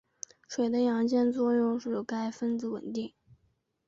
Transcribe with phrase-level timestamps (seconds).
[0.47, 3.13] 水的氢键作用使该分子稳定。